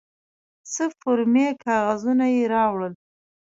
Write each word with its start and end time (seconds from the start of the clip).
څه 0.73 0.83
فورمې 0.99 1.47
کاغذونه 1.63 2.25
یې 2.35 2.43
راوړل. 2.53 2.93